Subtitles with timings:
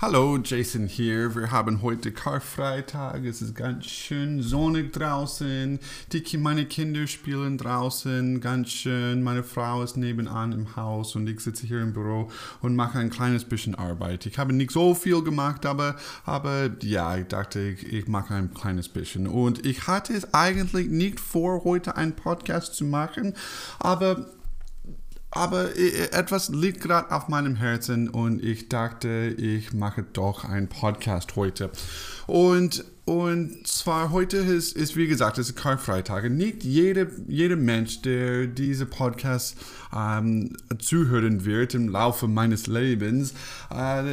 [0.00, 1.34] Hallo, Jason hier.
[1.34, 3.24] Wir haben heute Karfreitag.
[3.24, 5.80] Es ist ganz schön sonnig draußen.
[6.12, 9.24] Die, meine Kinder spielen draußen ganz schön.
[9.24, 12.30] Meine Frau ist nebenan im Haus und ich sitze hier im Büro
[12.62, 14.24] und mache ein kleines bisschen Arbeit.
[14.26, 18.54] Ich habe nicht so viel gemacht, aber, aber ja, ich dachte, ich, ich mache ein
[18.54, 19.26] kleines bisschen.
[19.26, 23.34] Und ich hatte es eigentlich nicht vor, heute einen Podcast zu machen,
[23.80, 24.26] aber
[25.30, 31.36] aber etwas liegt gerade auf meinem Herzen und ich dachte, ich mache doch einen Podcast
[31.36, 31.70] heute.
[32.26, 36.28] Und und zwar heute ist, ist wie gesagt, es ist Karfreitag.
[36.30, 39.56] Nicht jede, jeder Mensch, der diese Podcast
[39.96, 43.32] ähm, zuhören wird im Laufe meines Lebens,
[43.74, 44.10] äh,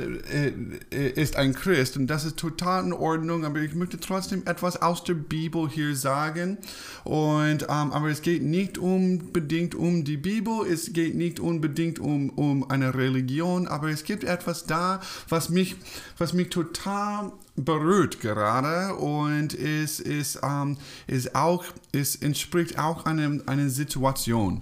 [0.94, 1.98] äh, ist ein Christ.
[1.98, 3.44] Und das ist total in Ordnung.
[3.44, 6.58] Aber ich möchte trotzdem etwas aus der Bibel hier sagen.
[7.04, 10.66] Und, ähm, aber es geht nicht unbedingt um die Bibel.
[10.72, 13.68] Es geht nicht unbedingt um, um eine Religion.
[13.68, 15.76] Aber es gibt etwas da, was mich,
[16.18, 23.40] was mich total berührt gerade und es ist, ähm, ist auch, es entspricht auch einer
[23.46, 24.62] eine Situation.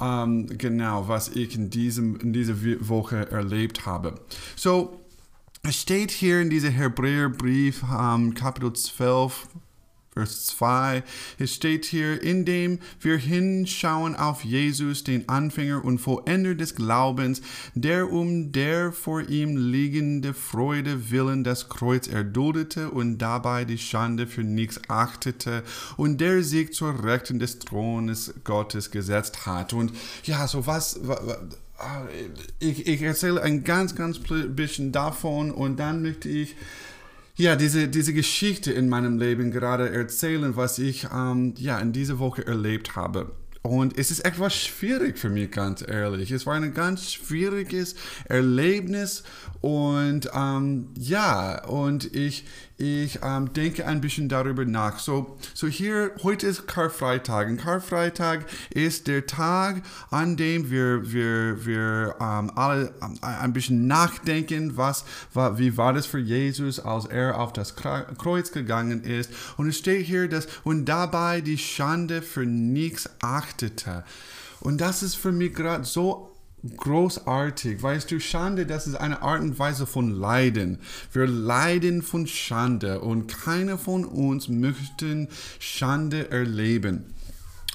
[0.00, 2.54] Ähm, genau, was ich in, diesem, in dieser
[2.88, 4.20] Woche erlebt habe.
[4.54, 5.00] So,
[5.62, 9.48] es steht hier in diesem Hebräerbrief, ähm, Kapitel 12,
[10.18, 11.04] Vers 2.
[11.38, 17.40] Es steht hier, indem wir hinschauen auf Jesus, den Anfänger und Vollender des Glaubens,
[17.74, 24.26] der um der vor ihm liegende Freude willen das Kreuz erduldete und dabei die Schande
[24.26, 25.62] für nichts achtete
[25.96, 29.72] und der sich zur Rechten des Thrones Gottes gesetzt hat.
[29.72, 29.92] Und
[30.24, 31.20] ja, so was, was
[32.58, 36.56] ich, ich erzähle ein ganz, ganz bisschen davon und dann möchte ich
[37.38, 42.18] ja, diese, diese Geschichte in meinem Leben gerade erzählen, was ich ähm, ja, in dieser
[42.18, 43.30] Woche erlebt habe.
[43.62, 46.32] Und es ist etwas schwierig für mich, ganz ehrlich.
[46.32, 47.94] Es war ein ganz schwieriges
[48.24, 49.22] Erlebnis
[49.60, 52.44] und ähm, ja, und ich,
[52.78, 55.00] ich ähm, denke ein bisschen darüber nach.
[55.00, 57.48] So, so hier, heute ist Karfreitag.
[57.48, 63.88] Und Karfreitag ist der Tag, an dem wir, wir, wir ähm, alle ähm, ein bisschen
[63.88, 65.04] nachdenken, was,
[65.56, 69.32] wie war das für Jesus, als er auf das Kreuz gegangen ist.
[69.56, 74.04] Und es steht hier, dass und dabei die Schande für nichts achtete.
[74.60, 76.37] Und das ist für mich gerade so
[76.76, 77.82] großartig.
[77.82, 80.78] Weißt du, Schande, das ist eine Art und Weise von Leiden.
[81.12, 87.14] Wir leiden von Schande und keiner von uns möchte Schande erleben.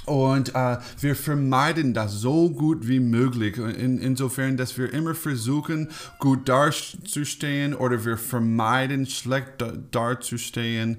[0.06, 3.58] Und äh, wir vermeiden das so gut wie möglich.
[3.58, 5.90] In, insofern, dass wir immer versuchen,
[6.20, 10.98] gut dazustehen oder wir vermeiden, schlecht dazustehen.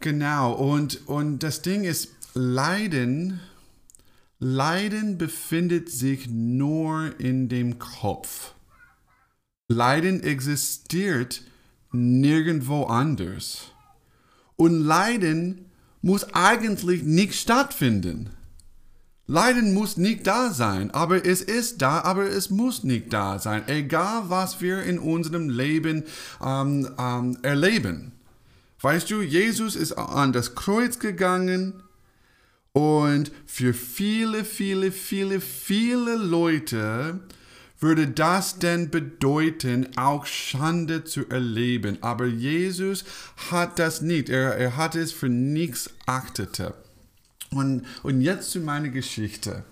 [0.00, 0.52] Genau.
[0.52, 3.40] Und, und das Ding ist, Leiden
[4.48, 8.54] Leiden befindet sich nur in dem Kopf.
[9.66, 11.42] Leiden existiert
[11.90, 13.72] nirgendwo anders.
[14.54, 15.64] Und Leiden
[16.00, 18.30] muss eigentlich nicht stattfinden.
[19.26, 23.64] Leiden muss nicht da sein, aber es ist da, aber es muss nicht da sein,
[23.66, 26.04] egal was wir in unserem Leben
[26.40, 28.12] ähm, ähm, erleben.
[28.80, 31.82] Weißt du, Jesus ist an das Kreuz gegangen,
[32.76, 37.20] und für viele, viele, viele, viele Leute
[37.80, 41.96] würde das denn bedeuten, auch Schande zu erleben.
[42.02, 43.06] Aber Jesus
[43.50, 44.28] hat das nicht.
[44.28, 46.74] Er, er hat es für nichts achtete.
[47.50, 49.64] Und, und jetzt zu meiner Geschichte.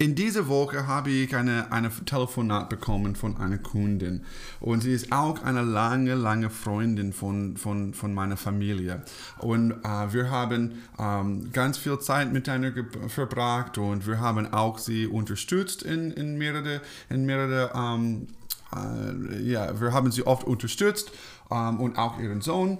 [0.00, 4.24] In dieser Woche habe ich eine, eine Telefonat bekommen von einer Kundin
[4.58, 9.02] und sie ist auch eine lange, lange Freundin von, von, von meiner Familie.
[9.40, 15.06] Und äh, wir haben ähm, ganz viel Zeit miteinander verbracht und wir haben auch sie
[15.06, 16.80] unterstützt in, in mehrere,
[17.10, 18.28] in mehrere ähm,
[18.74, 21.12] äh, ja, wir haben sie oft unterstützt
[21.50, 22.78] ähm, und auch ihren Sohn.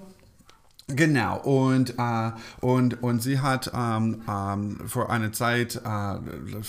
[0.95, 5.79] Genau, und, äh, und, und sie hat ähm, ähm, vor einer Zeit, äh,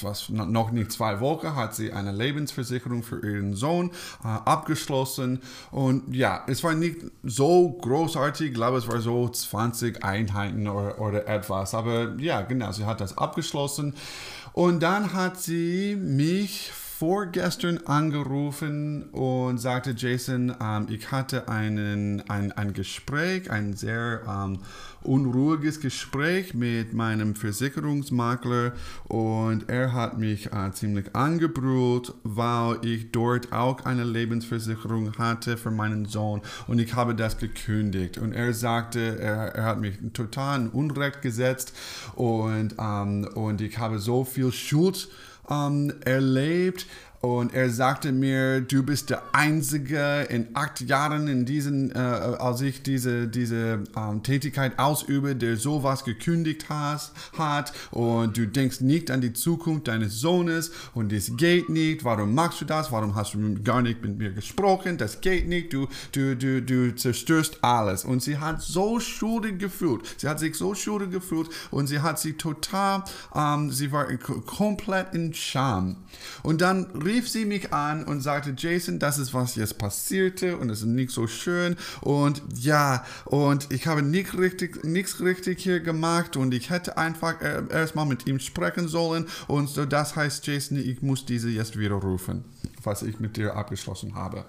[0.03, 3.91] was noch nicht zwei Wochen, hat sie eine Lebensversicherung für ihren Sohn
[4.25, 5.41] äh, abgeschlossen.
[5.71, 11.01] Und ja, es war nicht so großartig, ich glaube, es war so 20 Einheiten oder,
[11.01, 11.75] oder etwas.
[11.75, 13.95] Aber ja, genau, sie hat das abgeschlossen.
[14.53, 16.73] Und dann hat sie mich
[17.03, 24.61] vorgestern angerufen und sagte, Jason, ähm, ich hatte einen, ein, ein Gespräch, ein sehr ähm,
[25.03, 28.75] unruhiges Gespräch mit meinem Versicherungsmakler
[29.09, 35.73] und er hat mich äh, ziemlich angebrüllt, weil ich dort auch eine Lebensversicherung hatte für
[35.73, 38.19] meinen Sohn und ich habe das gekündigt.
[38.19, 41.75] Und er sagte, er, er hat mich total in Unrecht gesetzt
[42.15, 45.09] und, ähm, und ich habe so viel Schuld
[45.51, 46.87] ähm, erlebt
[47.23, 52.61] und er sagte mir, du bist der Einzige in acht Jahren in diesen, äh, als
[52.63, 59.09] ich diese, diese ähm, Tätigkeit ausübe, der sowas gekündigt has, hat und du denkst nicht
[59.13, 62.05] an die Zukunft deines Sohnes und es geht nicht.
[62.05, 62.91] Warum machst du das?
[62.91, 64.99] Warum hast du gar nicht mit mir gesprochen?
[64.99, 65.73] Das geht nicht.
[65.73, 68.05] Du, du, du, du zerstörst alles.
[68.05, 70.03] Und sie hat so schuldig gefühlt.
[70.17, 75.15] Sie hat sich so schuldig gefühlt und sie hat sich total, ähm, sie war komplett
[75.15, 75.99] in Scham.
[76.43, 76.89] Und dann
[77.21, 81.11] sie mich an und sagte, Jason, das ist was jetzt passierte und es ist nicht
[81.11, 86.71] so schön und ja, und ich habe nicht richtig, nichts richtig hier gemacht und ich
[86.71, 91.27] hätte einfach äh, erstmal mit ihm sprechen sollen und so, das heißt, Jason, ich muss
[91.27, 92.45] diese jetzt widerrufen,
[92.83, 94.45] was ich mit dir abgeschlossen habe.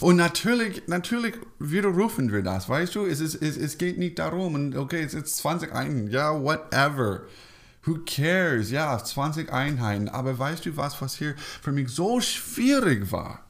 [0.00, 3.06] Und natürlich, natürlich widerrufen wir das, weißt du?
[3.06, 7.22] Es, ist, es, es geht nicht darum, und okay, es ist 20 Einheiten, ja, whatever.
[7.86, 8.72] Who cares?
[8.72, 10.08] Ja, 20 Einheiten.
[10.08, 13.44] Aber weißt du was, was hier für mich so schwierig war?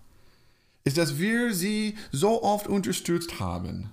[0.85, 3.91] Ist, dass wir sie so oft unterstützt haben.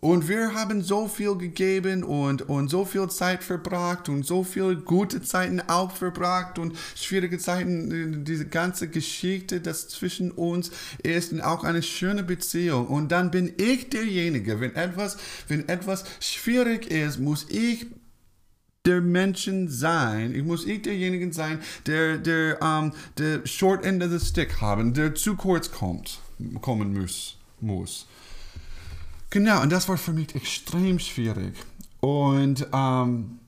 [0.00, 4.76] Und wir haben so viel gegeben und, und so viel Zeit verbracht und so viele
[4.76, 10.70] gute Zeiten auch verbracht und schwierige Zeiten, diese ganze Geschichte, das zwischen uns
[11.02, 12.86] ist und auch eine schöne Beziehung.
[12.86, 15.16] Und dann bin ich derjenige, wenn etwas,
[15.48, 17.88] wenn etwas schwierig ist, muss ich
[18.88, 20.34] der Menschen sein.
[20.34, 24.94] Ich muss ich derjenige sein, der der um, der Short End of the Stick haben,
[24.94, 26.20] der zu kurz kommt,
[26.60, 28.06] kommen muss, muss.
[29.30, 31.54] Genau, und das war für mich extrem schwierig.
[32.00, 33.38] Und ähm,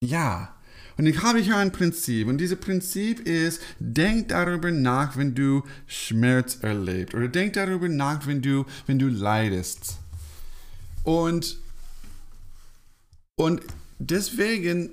[0.00, 0.54] ja,
[0.98, 2.26] und ich habe hier ein Prinzip.
[2.26, 7.14] Und dieses Prinzip ist, denk darüber nach, wenn du Schmerz erlebst.
[7.14, 9.98] Oder denk darüber nach, wenn du, wenn du leidest.
[11.04, 11.58] Und,
[13.36, 13.62] und
[13.98, 14.90] deswegen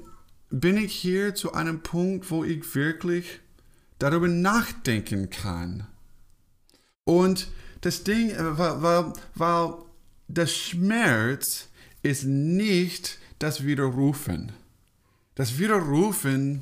[0.50, 3.40] bin ich hier zu einem Punkt, wo ich wirklich
[4.00, 5.88] darüber nachdenken kann.
[7.04, 7.48] Und
[7.82, 9.74] das Ding, weil, weil, weil
[10.28, 11.70] der Schmerz
[12.02, 14.52] ist nicht das Widerrufen.
[15.36, 16.62] Das Widerrufen,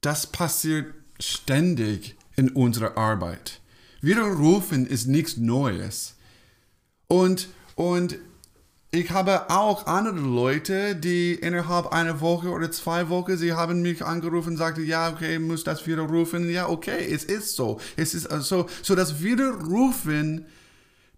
[0.00, 3.60] das passiert ständig in unserer Arbeit.
[4.00, 6.16] Widerrufen ist nichts Neues.
[7.08, 8.18] Und, und
[8.92, 14.04] ich habe auch andere Leute, die innerhalb einer Woche oder zwei Wochen, sie haben mich
[14.04, 16.48] angerufen und sagten, ja, okay, muss das widerrufen.
[16.50, 17.80] Ja, okay, es ist so.
[17.96, 20.46] Es ist äh, so, so das Widerrufen,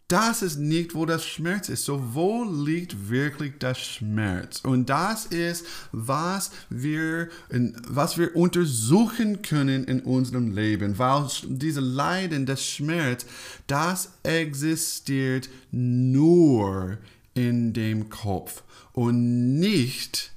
[0.09, 1.85] das ist nicht, wo das Schmerz ist.
[1.85, 4.61] So, wo liegt wirklich das Schmerz?
[4.65, 12.47] Und das ist, was wir, was wir untersuchen können in unserem Leben, weil diese Leiden,
[12.47, 13.26] das Schmerz,
[13.67, 16.97] das existiert nur
[17.38, 20.32] in dem Kopf und nicht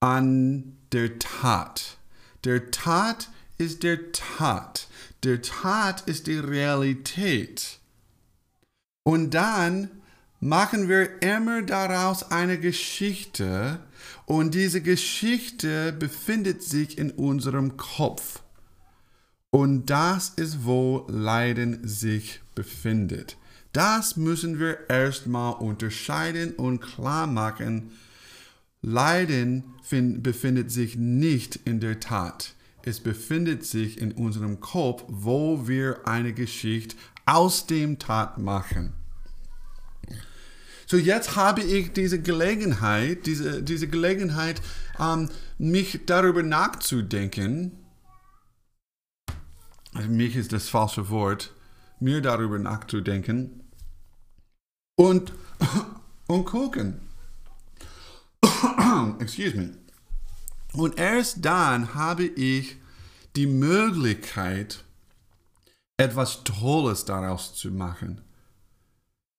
[0.00, 1.96] an der Tat.
[2.44, 4.88] Der Tat ist der Tat.
[5.22, 7.78] Der Tat ist die Realität.
[9.04, 9.90] Und dann
[10.40, 13.78] machen wir immer daraus eine Geschichte
[14.26, 18.42] und diese Geschichte befindet sich in unserem Kopf.
[19.50, 23.36] Und das ist, wo Leiden sich befindet.
[23.72, 27.92] Das müssen wir erstmal unterscheiden und klar machen.
[28.82, 32.54] Leiden befindet sich nicht in der Tat.
[32.82, 38.92] Es befindet sich in unserem Kopf, wo wir eine Geschichte aus dem Tat machen.
[40.86, 44.60] So, jetzt habe ich diese Gelegenheit, diese, diese Gelegenheit,
[44.98, 47.72] ähm, mich darüber nachzudenken.
[49.94, 51.54] Also mich ist das falsche Wort,
[52.00, 53.61] mir darüber nachzudenken
[55.02, 55.32] und,
[56.28, 57.00] und gucken.
[59.18, 59.74] Excuse me.
[60.74, 62.76] Und erst dann habe ich
[63.36, 64.84] die Möglichkeit,
[65.96, 68.22] etwas Tolles daraus zu machen.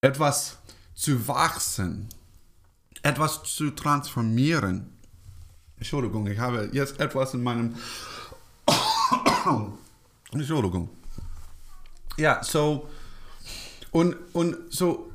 [0.02, 0.58] Etwas
[0.94, 2.10] zu wachsen.
[3.02, 4.98] Etwas zu transformieren.
[5.78, 7.76] Entschuldigung, ich habe jetzt etwas in meinem...
[10.32, 10.90] Entschuldigung.
[12.18, 12.90] Ja, so...
[13.92, 15.13] Und, und so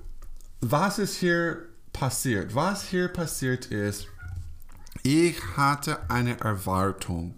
[0.60, 2.54] was ist hier passiert?
[2.54, 4.08] Was hier passiert ist,
[5.02, 7.34] ich hatte eine Erwartung.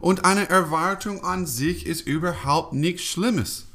[0.00, 3.66] Und eine Erwartung an sich ist überhaupt nichts Schlimmes.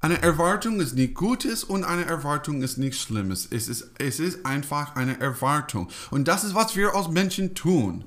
[0.00, 3.48] Eine Erwartung ist nicht Gutes und eine Erwartung ist nichts Schlimmes.
[3.50, 5.88] Es ist, es ist einfach eine Erwartung.
[6.10, 8.04] Und das ist, was wir als Menschen tun.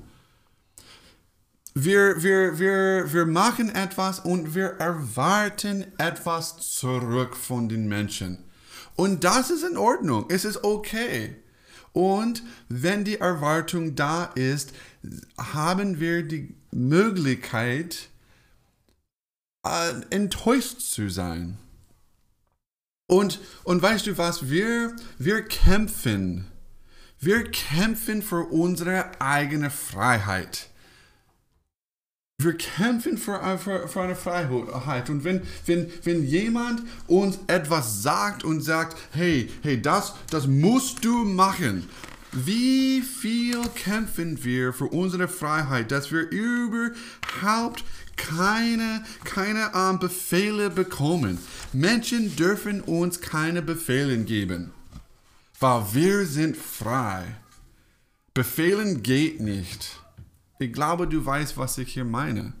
[1.74, 8.47] Wir, wir, wir, wir machen etwas und wir erwarten etwas zurück von den Menschen.
[8.98, 10.26] Und das ist in Ordnung.
[10.28, 11.36] Es ist okay.
[11.92, 14.72] Und wenn die Erwartung da ist,
[15.38, 18.08] haben wir die Möglichkeit,
[19.64, 21.58] äh, enttäuscht zu sein.
[23.06, 26.48] Und, und weißt du was, wir, wir kämpfen.
[27.20, 30.70] Wir kämpfen für unsere eigene Freiheit.
[32.40, 35.10] Wir kämpfen für, für, für eine Freiheit.
[35.10, 41.04] Und wenn, wenn, wenn jemand uns etwas sagt und sagt, hey, hey, das, das musst
[41.04, 41.88] du machen,
[42.30, 47.82] wie viel kämpfen wir für unsere Freiheit, dass wir überhaupt
[48.16, 51.38] keine, keine ähm, Befehle bekommen.
[51.72, 54.70] Menschen dürfen uns keine Befehle geben,
[55.58, 57.24] weil wir sind frei.
[58.32, 59.98] Befehlen geht nicht.
[60.58, 62.52] Ich glaube, du weißt, was ich hier meine.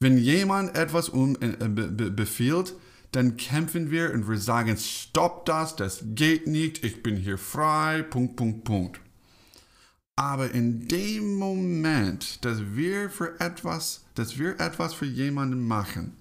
[0.00, 2.74] Wenn jemand etwas um, äh, be, befiehlt,
[3.12, 8.02] dann kämpfen wir und wir sagen, stopp das, das geht nicht, ich bin hier frei,
[8.02, 9.00] Punkt, Punkt, Punkt.
[10.14, 16.16] Aber in dem Moment, dass wir für etwas, dass wir etwas für jemanden machen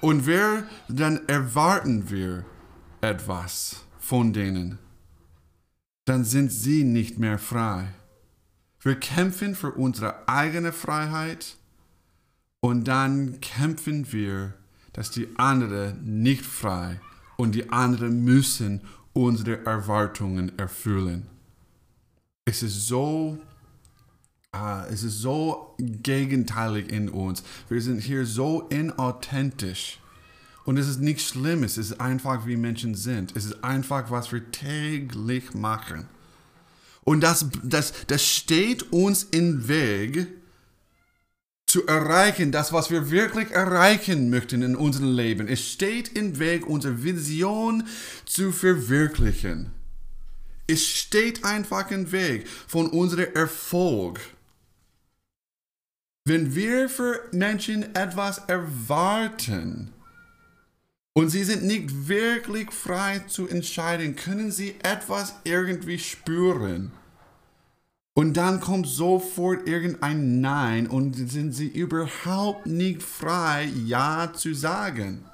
[0.00, 2.44] und wir, dann erwarten wir
[3.00, 4.78] etwas von denen,
[6.06, 7.92] dann sind sie nicht mehr frei.
[8.80, 11.56] Wir kämpfen für unsere eigene Freiheit
[12.60, 14.54] und dann kämpfen wir,
[14.92, 17.00] dass die anderen nicht frei
[17.36, 18.82] und die anderen müssen
[19.12, 21.26] unsere Erwartungen erfüllen.
[22.44, 23.38] Es ist so
[24.56, 27.42] Uh, es ist so gegenteilig in uns.
[27.68, 30.00] Wir sind hier so inauthentisch.
[30.64, 31.76] Und es ist nichts Schlimmes.
[31.76, 33.36] Es ist einfach, wie Menschen sind.
[33.36, 36.06] Es ist einfach, was wir täglich machen.
[37.08, 40.26] Und das, das, das steht uns im Weg,
[41.66, 45.48] zu erreichen, das, was wir wirklich erreichen möchten in unserem Leben.
[45.48, 47.86] Es steht im Weg, unsere Vision
[48.26, 49.70] zu verwirklichen.
[50.66, 54.20] Es steht einfach im Weg von unserem Erfolg.
[56.26, 59.94] Wenn wir für Menschen etwas erwarten,
[61.18, 66.92] und sie sind nicht wirklich frei zu entscheiden, können sie etwas irgendwie spüren.
[68.18, 75.24] Und dann kommt sofort irgendein Nein und sind sie überhaupt nicht frei, Ja zu sagen.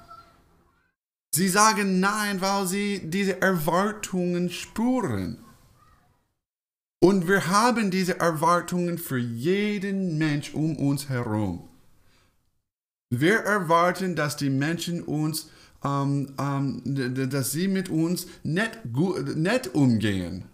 [1.33, 5.39] Sie sagen Nein, weil sie diese Erwartungen spüren.
[6.99, 11.67] Und wir haben diese Erwartungen für jeden Mensch um uns herum.
[13.09, 15.49] Wir erwarten, dass die Menschen uns
[15.83, 16.83] ähm, ähm,
[17.31, 20.45] dass sie mit uns nett, gut, nett umgehen.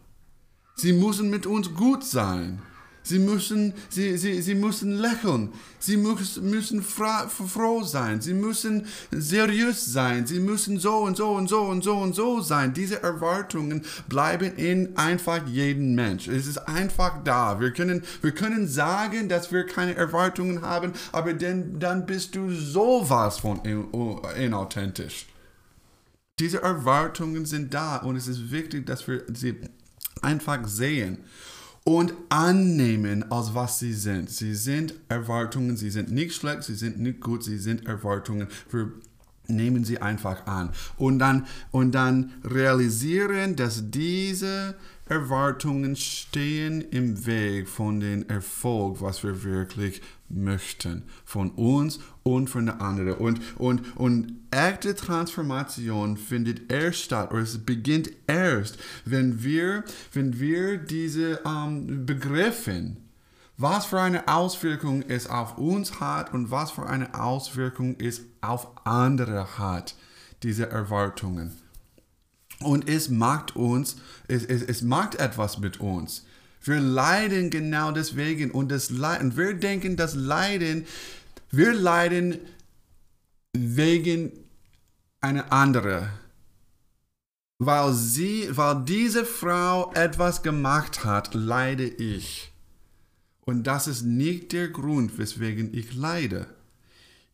[0.75, 2.61] Sie müssen mit uns gut sein.
[3.03, 5.49] Sie müssen, sie, sie, sie müssen lächeln.
[5.79, 8.21] Sie müssen, müssen froh sein.
[8.21, 10.27] Sie müssen seriös sein.
[10.27, 12.73] Sie müssen so und so und so und so und so sein.
[12.73, 16.27] Diese Erwartungen bleiben in einfach jedem Mensch.
[16.27, 17.59] Es ist einfach da.
[17.59, 22.51] Wir können, wir können sagen, dass wir keine Erwartungen haben, aber denn, dann bist du
[22.51, 23.61] sowas von
[24.37, 25.25] inauthentisch.
[26.39, 29.55] Diese Erwartungen sind da und es ist wichtig, dass wir sie
[30.21, 31.19] einfach sehen
[31.83, 34.29] und annehmen, als was sie sind.
[34.29, 38.47] Sie sind Erwartungen, sie sind nicht schlecht, sie sind nicht gut, sie sind Erwartungen.
[38.69, 38.91] Wir
[39.47, 44.75] nehmen sie einfach an und dann, und dann realisieren, dass diese
[45.11, 51.03] Erwartungen stehen im Weg von dem Erfolg, was wir wirklich möchten.
[51.25, 53.15] Von uns und von der anderen.
[53.15, 60.39] Und, und, und echte Transformation findet erst statt, oder es beginnt erst, wenn wir, wenn
[60.39, 62.95] wir diese ähm, begriffen,
[63.57, 68.69] was für eine Auswirkung es auf uns hat und was für eine Auswirkung es auf
[68.85, 69.93] andere hat,
[70.41, 71.60] diese Erwartungen.
[72.63, 76.25] Und es macht uns, es, es, es macht etwas mit uns.
[76.63, 80.85] Wir leiden genau deswegen und das Leiden, wir denken, das Leiden,
[81.49, 82.37] wir leiden
[83.53, 84.31] wegen
[85.21, 86.09] einer anderen.
[87.57, 92.51] Weil sie, weil diese Frau etwas gemacht hat, leide ich.
[93.41, 96.47] Und das ist nicht der Grund, weswegen ich leide.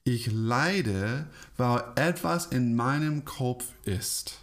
[0.04, 4.40] Ich leide, weil etwas in meinem Kopf ist.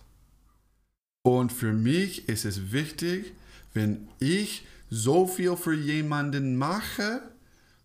[1.26, 3.32] Und für mich ist es wichtig,
[3.72, 7.22] wenn ich so viel für jemanden mache,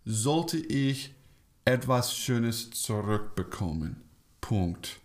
[0.05, 1.15] sollte ich
[1.63, 4.01] etwas Schönes zurückbekommen.
[4.41, 4.99] Punkt.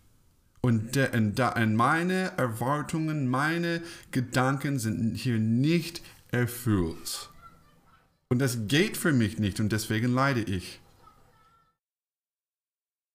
[0.61, 7.31] Und, de, und, da, und meine Erwartungen, meine Gedanken sind hier nicht erfüllt.
[8.29, 10.81] Und das geht für mich nicht und deswegen leide ich.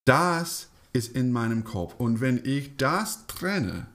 [0.05, 1.95] Das ist in meinem Kopf.
[1.97, 3.87] Und wenn ich das trenne,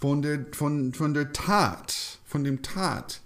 [0.00, 3.20] von der, von, von der Tat, von dem Tat,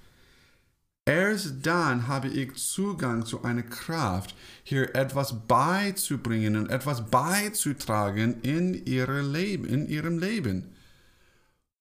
[1.07, 8.87] Erst dann habe ich Zugang zu einer Kraft, hier etwas beizubringen und etwas beizutragen in,
[8.87, 10.75] ihre Leben, in ihrem Leben.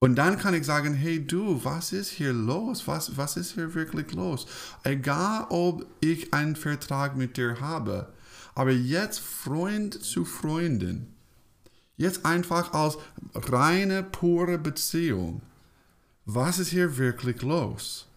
[0.01, 2.85] Und dann kann ich sagen, hey du, was ist hier los?
[2.85, 4.45] Was, was ist hier wirklich los?
[4.83, 8.11] Egal, ob ich einen Vertrag mit dir habe,
[8.55, 11.12] aber jetzt Freund zu Freundin,
[11.97, 12.97] jetzt einfach als
[13.33, 15.41] reine, pure Beziehung.
[16.25, 18.07] Was ist hier wirklich los?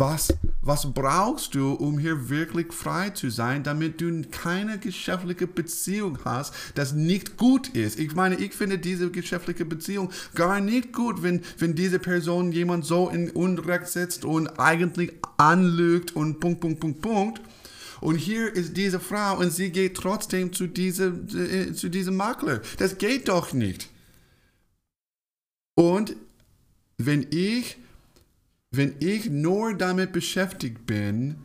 [0.00, 0.32] Was,
[0.62, 6.54] was brauchst du, um hier wirklich frei zu sein, damit du keine geschäftliche Beziehung hast,
[6.76, 7.98] das nicht gut ist?
[7.98, 12.84] Ich meine, ich finde diese geschäftliche Beziehung gar nicht gut, wenn, wenn diese Person jemand
[12.84, 17.40] so in Unrecht setzt und eigentlich anlügt und Punkt, Punkt, Punkt, Punkt.
[18.00, 22.60] Und hier ist diese Frau und sie geht trotzdem zu, diese, äh, zu diesem Makler.
[22.78, 23.88] Das geht doch nicht.
[25.74, 26.16] Und
[26.96, 27.78] wenn ich
[28.70, 31.36] wenn ich nur damit beschäftigt bin,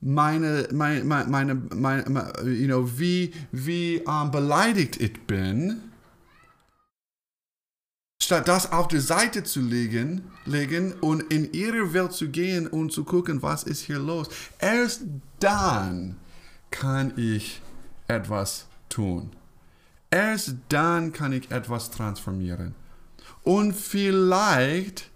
[0.00, 2.04] meine, meine, meine, meine,
[2.44, 5.80] you know, wie, wie um, beleidigt ich bin,
[8.26, 12.92] statt das auf die Seite zu legen, legen und in ihre Welt zu gehen und
[12.92, 14.28] zu gucken, was ist hier los,
[14.58, 15.02] erst
[15.38, 16.16] dann
[16.70, 17.62] kann ich
[18.08, 19.30] etwas tun.
[20.10, 22.74] Erst dann kann ich etwas transformieren.
[23.42, 25.10] Und vielleicht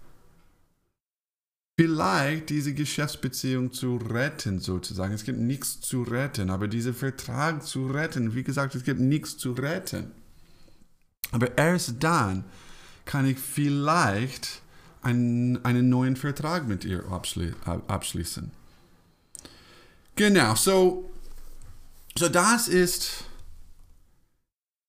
[1.77, 5.13] vielleicht diese Geschäftsbeziehung zu retten, sozusagen.
[5.13, 9.37] Es gibt nichts zu retten, aber diesen Vertrag zu retten, wie gesagt, es gibt nichts
[9.37, 10.11] zu retten.
[11.31, 12.45] Aber erst dann
[13.05, 14.61] kann ich vielleicht
[15.01, 18.51] einen, einen neuen Vertrag mit ihr abschli abschließen.
[20.15, 21.09] Genau, so,
[22.17, 23.25] so das ist,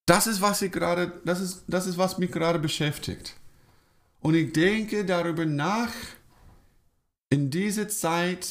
[0.07, 3.35] das ist, was ich gerade, das ist, das ist, was mich gerade beschäftigt.
[4.21, 5.92] Und ich denke darüber nach,
[7.31, 8.47] in dieser Zeit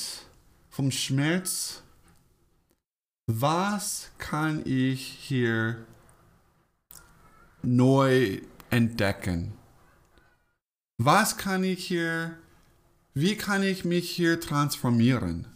[0.69, 1.83] vom Schmerz,
[3.27, 5.85] was kann ich hier
[7.61, 9.53] neu entdecken?
[10.97, 12.37] Was kann ich hier,
[13.13, 15.47] wie kann ich mich hier transformieren?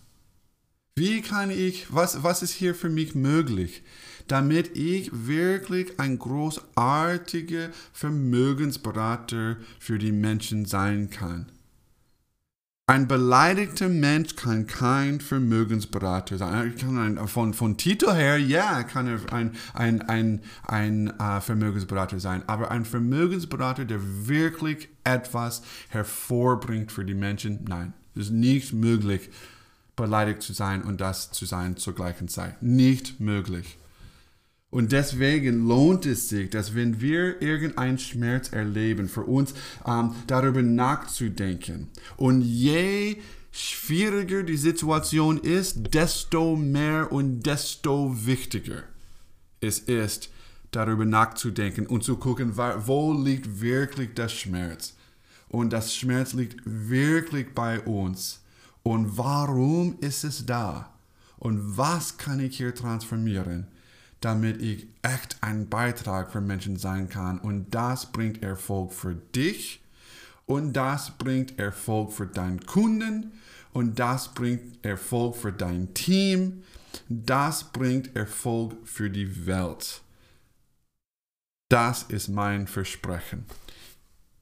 [0.96, 3.84] Wie kann ich, was, was ist hier für mich möglich,
[4.28, 11.52] damit ich wirklich ein großartiger Vermögensberater für die Menschen sein kann?
[12.88, 16.76] Ein beleidigter Mensch kann kein Vermögensberater sein.
[16.84, 22.44] Ein, von, von Titel her, ja, kann er ein, ein, ein, ein uh, Vermögensberater sein.
[22.46, 29.32] Aber ein Vermögensberater, der wirklich etwas hervorbringt für die Menschen, nein, es ist nicht möglich,
[29.96, 32.62] beleidigt zu sein und das zu sein zur gleichen Zeit.
[32.62, 33.80] Nicht möglich.
[34.76, 39.54] Und deswegen lohnt es sich, dass wenn wir irgendeinen Schmerz erleben, für uns
[39.88, 41.88] ähm, darüber nachzudenken.
[42.18, 43.22] Und je
[43.54, 48.84] schwieriger die Situation ist, desto mehr und desto wichtiger
[49.62, 50.30] es ist,
[50.72, 54.98] darüber nachzudenken und zu gucken, wo liegt wirklich der Schmerz.
[55.48, 58.42] Und das Schmerz liegt wirklich bei uns.
[58.84, 60.94] Und warum ist es da?
[61.38, 63.68] Und was kann ich hier transformieren?
[64.26, 67.38] Damit ich echt ein Beitrag für Menschen sein kann.
[67.38, 69.84] Und das bringt Erfolg für dich
[70.48, 73.34] und das bringt Erfolg für deinen Kunden
[73.72, 76.64] und das bringt Erfolg für dein Team.
[77.08, 80.02] Das bringt Erfolg für die Welt.
[81.70, 83.46] Das ist mein Versprechen.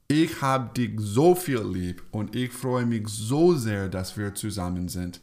[0.08, 4.88] Ich habe dich so viel lieb und ich freue mich so sehr, dass wir zusammen
[4.88, 5.20] sind.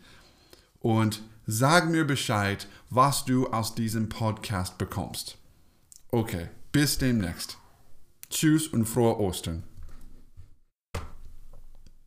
[0.81, 5.39] Und Sag mir Bescheid, was du aus diesem Podcast bekommst.
[6.11, 7.57] Okay, bis demnächst.
[8.29, 9.65] Tschüss und frohe Ostern.